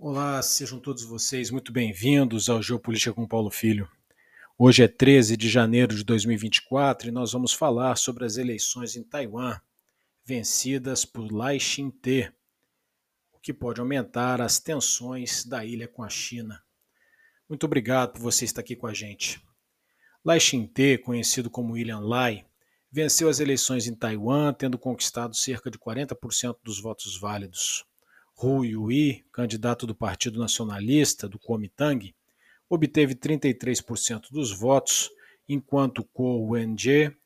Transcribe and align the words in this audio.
Olá, 0.00 0.40
sejam 0.42 0.78
todos 0.78 1.02
vocês 1.02 1.50
muito 1.50 1.72
bem-vindos 1.72 2.48
ao 2.48 2.62
Geopolítica 2.62 3.12
com 3.12 3.26
Paulo 3.26 3.50
Filho. 3.50 3.90
Hoje 4.56 4.84
é 4.84 4.86
13 4.86 5.36
de 5.36 5.48
janeiro 5.48 5.92
de 5.92 6.04
2024 6.04 7.08
e 7.08 7.10
nós 7.10 7.32
vamos 7.32 7.52
falar 7.52 7.96
sobre 7.96 8.24
as 8.24 8.36
eleições 8.36 8.94
em 8.94 9.02
Taiwan, 9.02 9.58
vencidas 10.24 11.04
por 11.04 11.32
Lai 11.32 11.58
Ching-te, 11.58 12.32
o 13.32 13.40
que 13.40 13.52
pode 13.52 13.80
aumentar 13.80 14.40
as 14.40 14.60
tensões 14.60 15.44
da 15.44 15.64
ilha 15.64 15.88
com 15.88 16.04
a 16.04 16.08
China. 16.08 16.62
Muito 17.48 17.66
obrigado 17.66 18.12
por 18.12 18.20
você 18.20 18.44
estar 18.44 18.60
aqui 18.60 18.76
com 18.76 18.86
a 18.86 18.94
gente. 18.94 19.44
Lai 20.24 20.38
Ching-te, 20.38 20.98
conhecido 20.98 21.50
como 21.50 21.72
William 21.72 21.98
Lai, 21.98 22.46
venceu 22.88 23.28
as 23.28 23.40
eleições 23.40 23.88
em 23.88 23.96
Taiwan, 23.96 24.52
tendo 24.52 24.78
conquistado 24.78 25.34
cerca 25.34 25.68
de 25.68 25.76
40% 25.76 26.56
dos 26.62 26.80
votos 26.80 27.18
válidos. 27.18 27.87
Hu 28.40 28.64
Yui, 28.64 29.24
candidato 29.32 29.84
do 29.84 29.96
Partido 29.96 30.38
Nacionalista 30.38 31.28
do 31.28 31.40
Kuomintang, 31.40 32.14
obteve 32.70 33.16
33% 33.16 34.30
dos 34.30 34.52
votos, 34.52 35.10
enquanto 35.48 36.04
Ko 36.04 36.46
Wen-je, 36.46 37.16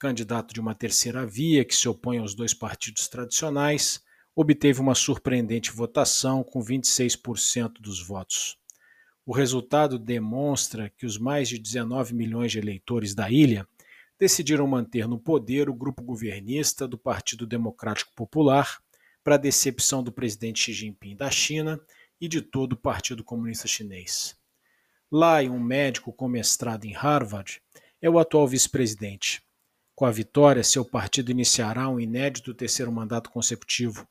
candidato 0.00 0.52
de 0.52 0.60
uma 0.60 0.74
terceira 0.74 1.24
via 1.24 1.64
que 1.64 1.76
se 1.76 1.88
opõe 1.88 2.18
aos 2.18 2.34
dois 2.34 2.52
partidos 2.52 3.06
tradicionais, 3.06 4.02
obteve 4.34 4.80
uma 4.80 4.96
surpreendente 4.96 5.70
votação 5.70 6.42
com 6.42 6.60
26% 6.60 7.74
dos 7.80 8.04
votos. 8.04 8.58
O 9.24 9.32
resultado 9.32 9.96
demonstra 9.96 10.90
que 10.90 11.06
os 11.06 11.18
mais 11.18 11.48
de 11.48 11.58
19 11.58 12.14
milhões 12.14 12.50
de 12.50 12.58
eleitores 12.58 13.14
da 13.14 13.30
ilha 13.30 13.64
decidiram 14.18 14.66
manter 14.66 15.06
no 15.06 15.20
poder 15.20 15.68
o 15.70 15.74
grupo 15.74 16.02
governista 16.02 16.88
do 16.88 16.98
Partido 16.98 17.46
Democrático 17.46 18.12
Popular 18.16 18.82
para 19.28 19.34
a 19.34 19.38
decepção 19.38 20.02
do 20.02 20.10
presidente 20.10 20.58
Xi 20.58 20.72
Jinping 20.72 21.14
da 21.14 21.30
China 21.30 21.78
e 22.18 22.26
de 22.26 22.40
todo 22.40 22.72
o 22.72 22.76
Partido 22.78 23.22
Comunista 23.22 23.68
Chinês. 23.68 24.34
Lai, 25.12 25.50
um 25.50 25.60
médico 25.60 26.10
com 26.14 26.26
mestrado 26.26 26.86
em 26.86 26.94
Harvard, 26.94 27.60
é 28.00 28.08
o 28.08 28.18
atual 28.18 28.48
vice-presidente. 28.48 29.42
Com 29.94 30.06
a 30.06 30.10
vitória, 30.10 30.64
seu 30.64 30.82
partido 30.82 31.30
iniciará 31.30 31.90
um 31.90 32.00
inédito 32.00 32.54
terceiro 32.54 32.90
mandato 32.90 33.28
consecutivo. 33.28 34.08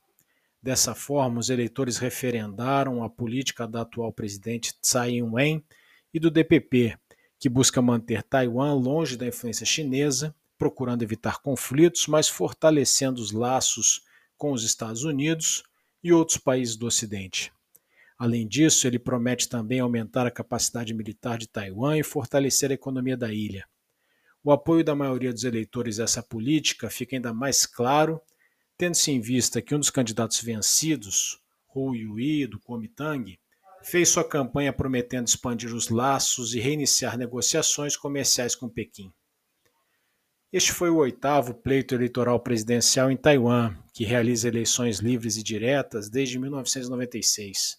Dessa 0.62 0.94
forma, 0.94 1.40
os 1.40 1.50
eleitores 1.50 1.98
referendaram 1.98 3.02
a 3.02 3.10
política 3.10 3.66
da 3.66 3.80
atual 3.80 4.12
presidente 4.12 4.72
Tsai 4.80 5.14
Ing-wen 5.14 5.64
e 6.14 6.20
do 6.20 6.30
DPP, 6.30 6.96
que 7.40 7.48
busca 7.48 7.82
manter 7.82 8.22
Taiwan 8.22 8.74
longe 8.74 9.16
da 9.16 9.26
influência 9.26 9.66
chinesa, 9.66 10.32
procurando 10.56 11.02
evitar 11.02 11.40
conflitos, 11.40 12.06
mas 12.06 12.28
fortalecendo 12.28 13.20
os 13.20 13.32
laços 13.32 14.06
com 14.38 14.52
os 14.52 14.62
Estados 14.62 15.02
Unidos 15.02 15.64
e 16.02 16.12
outros 16.12 16.38
países 16.38 16.76
do 16.76 16.86
Ocidente. 16.86 17.52
Além 18.16 18.48
disso, 18.48 18.86
ele 18.86 18.98
promete 18.98 19.48
também 19.48 19.80
aumentar 19.80 20.26
a 20.26 20.30
capacidade 20.30 20.94
militar 20.94 21.38
de 21.38 21.48
Taiwan 21.48 21.98
e 21.98 22.02
fortalecer 22.02 22.70
a 22.70 22.74
economia 22.74 23.16
da 23.16 23.32
ilha. 23.32 23.66
O 24.42 24.50
apoio 24.50 24.84
da 24.84 24.94
maioria 24.94 25.32
dos 25.32 25.44
eleitores 25.44 26.00
a 26.00 26.04
essa 26.04 26.22
política 26.22 26.88
fica 26.88 27.16
ainda 27.16 27.34
mais 27.34 27.66
claro, 27.66 28.20
tendo-se 28.76 29.10
em 29.10 29.20
vista 29.20 29.60
que 29.60 29.74
um 29.74 29.78
dos 29.78 29.90
candidatos 29.90 30.40
vencidos, 30.40 31.40
Hu 31.74 31.94
Yui, 31.94 32.46
do 32.46 32.58
Kuomintang, 32.60 33.38
fez 33.82 34.08
sua 34.08 34.24
campanha 34.24 34.72
prometendo 34.72 35.26
expandir 35.26 35.74
os 35.74 35.88
laços 35.88 36.54
e 36.54 36.60
reiniciar 36.60 37.18
negociações 37.18 37.96
comerciais 37.96 38.54
com 38.54 38.68
Pequim. 38.68 39.12
Este 40.50 40.72
foi 40.72 40.88
o 40.88 40.96
oitavo 40.96 41.52
pleito 41.52 41.94
eleitoral 41.94 42.40
presidencial 42.40 43.10
em 43.10 43.18
Taiwan, 43.18 43.76
que 43.92 44.02
realiza 44.02 44.48
eleições 44.48 44.98
livres 44.98 45.36
e 45.36 45.42
diretas 45.42 46.08
desde 46.08 46.38
1996. 46.38 47.76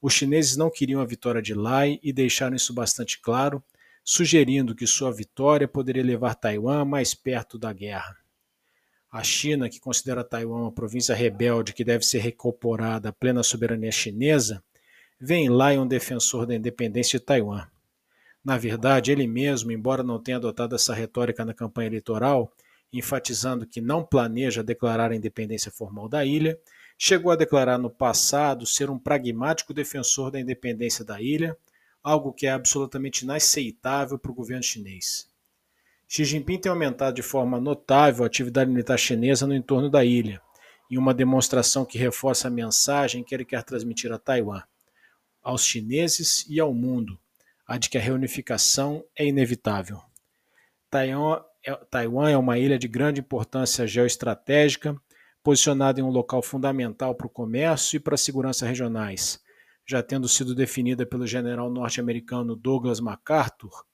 Os 0.00 0.14
chineses 0.14 0.56
não 0.56 0.70
queriam 0.70 1.02
a 1.02 1.04
vitória 1.04 1.42
de 1.42 1.52
Lai 1.52 2.00
e 2.02 2.10
deixaram 2.10 2.56
isso 2.56 2.72
bastante 2.72 3.20
claro, 3.20 3.62
sugerindo 4.02 4.74
que 4.74 4.86
sua 4.86 5.12
vitória 5.12 5.68
poderia 5.68 6.02
levar 6.02 6.34
Taiwan 6.34 6.86
mais 6.86 7.12
perto 7.12 7.58
da 7.58 7.70
guerra. 7.70 8.16
A 9.12 9.22
China, 9.22 9.68
que 9.68 9.78
considera 9.78 10.24
Taiwan 10.24 10.62
uma 10.62 10.72
província 10.72 11.14
rebelde 11.14 11.74
que 11.74 11.84
deve 11.84 12.06
ser 12.06 12.20
recorporada 12.20 13.10
à 13.10 13.12
plena 13.12 13.42
soberania 13.42 13.92
chinesa, 13.92 14.64
vê 15.20 15.34
em 15.34 15.50
Lai 15.50 15.78
um 15.78 15.86
defensor 15.86 16.46
da 16.46 16.54
independência 16.54 17.18
de 17.18 17.26
Taiwan. 17.26 17.68
Na 18.44 18.56
verdade, 18.56 19.12
ele 19.12 19.26
mesmo, 19.26 19.70
embora 19.70 20.02
não 20.02 20.18
tenha 20.18 20.38
adotado 20.38 20.74
essa 20.74 20.94
retórica 20.94 21.44
na 21.44 21.52
campanha 21.52 21.88
eleitoral, 21.88 22.50
enfatizando 22.92 23.66
que 23.66 23.80
não 23.80 24.02
planeja 24.02 24.62
declarar 24.62 25.12
a 25.12 25.16
independência 25.16 25.70
formal 25.70 26.08
da 26.08 26.24
ilha, 26.24 26.58
chegou 26.98 27.30
a 27.30 27.36
declarar 27.36 27.78
no 27.78 27.90
passado 27.90 28.66
ser 28.66 28.90
um 28.90 28.98
pragmático 28.98 29.74
defensor 29.74 30.30
da 30.30 30.40
independência 30.40 31.04
da 31.04 31.20
ilha, 31.20 31.56
algo 32.02 32.32
que 32.32 32.46
é 32.46 32.50
absolutamente 32.50 33.24
inaceitável 33.24 34.18
para 34.18 34.30
o 34.30 34.34
governo 34.34 34.62
chinês. 34.62 35.28
Xi 36.08 36.24
Jinping 36.24 36.58
tem 36.58 36.70
aumentado 36.70 37.14
de 37.14 37.22
forma 37.22 37.60
notável 37.60 38.24
a 38.24 38.26
atividade 38.26 38.70
militar 38.70 38.98
chinesa 38.98 39.46
no 39.46 39.54
entorno 39.54 39.88
da 39.88 40.04
ilha, 40.04 40.40
em 40.90 40.98
uma 40.98 41.14
demonstração 41.14 41.84
que 41.84 41.98
reforça 41.98 42.48
a 42.48 42.50
mensagem 42.50 43.22
que 43.22 43.34
ele 43.34 43.44
quer 43.44 43.62
transmitir 43.62 44.10
a 44.10 44.18
Taiwan, 44.18 44.62
aos 45.42 45.62
chineses 45.64 46.44
e 46.48 46.58
ao 46.58 46.74
mundo 46.74 47.18
a 47.70 47.78
de 47.78 47.88
que 47.88 47.96
a 47.96 48.00
reunificação 48.00 49.04
é 49.16 49.24
inevitável. 49.24 50.02
Taiwan 50.90 51.40
é, 51.64 51.72
Taiwan 51.88 52.28
é 52.28 52.36
uma 52.36 52.58
ilha 52.58 52.76
de 52.76 52.88
grande 52.88 53.20
importância 53.20 53.86
geoestratégica, 53.86 55.00
posicionada 55.40 56.00
em 56.00 56.02
um 56.02 56.10
local 56.10 56.42
fundamental 56.42 57.14
para 57.14 57.28
o 57.28 57.30
comércio 57.30 57.96
e 57.96 58.00
para 58.00 58.16
a 58.16 58.18
segurança 58.18 58.66
regionais, 58.66 59.40
já 59.86 60.02
tendo 60.02 60.28
sido 60.28 60.52
definida 60.52 61.06
pelo 61.06 61.28
general 61.28 61.70
norte-americano 61.70 62.56
Douglas 62.56 62.98
MacArthur 62.98 63.84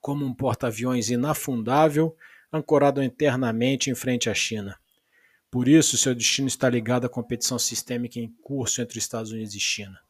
como 0.00 0.24
um 0.24 0.32
porta-aviões 0.32 1.10
inafundável, 1.10 2.16
ancorado 2.50 3.02
internamente 3.02 3.90
em 3.90 3.94
frente 3.94 4.30
à 4.30 4.34
China. 4.34 4.74
Por 5.50 5.68
isso, 5.68 5.98
seu 5.98 6.14
destino 6.14 6.48
está 6.48 6.66
ligado 6.66 7.04
à 7.04 7.10
competição 7.10 7.58
sistêmica 7.58 8.18
em 8.18 8.34
curso 8.42 8.80
entre 8.80 8.98
Estados 8.98 9.32
Unidos 9.32 9.54
e 9.54 9.60
China. 9.60 10.00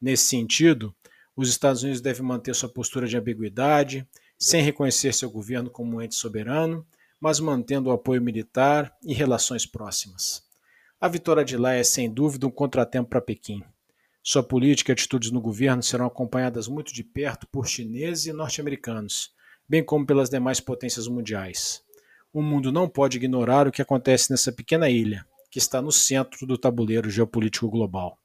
Nesse 0.00 0.24
sentido, 0.24 0.96
os 1.36 1.48
Estados 1.48 1.82
Unidos 1.82 2.00
devem 2.00 2.22
manter 2.22 2.54
sua 2.54 2.68
postura 2.68 3.06
de 3.06 3.16
ambiguidade, 3.16 4.06
sem 4.38 4.62
reconhecer 4.62 5.14
seu 5.14 5.30
governo 5.30 5.70
como 5.70 5.96
um 5.96 6.02
ente 6.02 6.14
soberano, 6.14 6.86
mas 7.20 7.40
mantendo 7.40 7.90
o 7.90 7.92
apoio 7.92 8.22
militar 8.22 8.94
e 9.02 9.12
relações 9.12 9.66
próximas. 9.66 10.42
A 11.00 11.08
vitória 11.08 11.44
de 11.44 11.56
Lai 11.56 11.80
é 11.80 11.84
sem 11.84 12.12
dúvida 12.12 12.46
um 12.46 12.50
contratempo 12.50 13.10
para 13.10 13.20
Pequim. 13.20 13.62
Sua 14.22 14.42
política 14.42 14.92
e 14.92 14.94
atitudes 14.94 15.30
no 15.30 15.40
governo 15.40 15.82
serão 15.82 16.06
acompanhadas 16.06 16.68
muito 16.68 16.92
de 16.92 17.02
perto 17.02 17.46
por 17.46 17.66
chineses 17.66 18.26
e 18.26 18.32
norte-americanos, 18.32 19.32
bem 19.66 19.82
como 19.82 20.04
pelas 20.04 20.28
demais 20.28 20.60
potências 20.60 21.08
mundiais. 21.08 21.82
O 22.32 22.42
mundo 22.42 22.70
não 22.70 22.88
pode 22.88 23.16
ignorar 23.16 23.66
o 23.66 23.72
que 23.72 23.80
acontece 23.80 24.30
nessa 24.30 24.52
pequena 24.52 24.90
ilha, 24.90 25.26
que 25.50 25.58
está 25.58 25.80
no 25.80 25.90
centro 25.90 26.46
do 26.46 26.58
tabuleiro 26.58 27.08
geopolítico 27.08 27.68
global. 27.68 28.19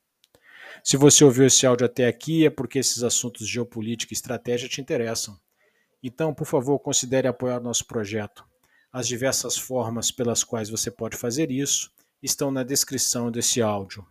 Se 0.88 0.97
você 0.97 1.23
ouviu 1.23 1.47
esse 1.47 1.66
áudio 1.66 1.88
até 1.88 2.06
aqui, 2.06 2.46
é 2.46 2.50
porque 2.51 2.78
esses 2.78 3.01
assuntos 3.01 3.47
de 3.47 3.53
geopolítica 3.53 4.13
e 4.13 4.16
estratégia 4.16 4.69
te 4.69 4.79
interessam. 4.79 5.35
Então, 6.01 6.31
por 6.31 6.46
favor, 6.46 6.78
considere 6.78 7.28
apoiar 7.28 7.59
nosso 7.59 7.88
projeto. 7.88 8.46
As 8.94 9.07
diversas 9.07 9.57
formas 9.57 10.12
pelas 10.12 10.44
quais 10.44 10.69
você 10.69 10.91
pode 10.91 11.18
fazer 11.18 11.50
isso 11.50 11.91
estão 12.22 12.51
na 12.51 12.62
descrição 12.62 13.31
desse 13.31 13.63
áudio. 13.63 14.06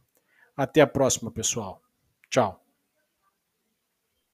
Até 0.56 0.80
a 0.80 0.86
próxima, 0.86 1.30
pessoal. 1.30 1.80
Tchau. 2.28 2.63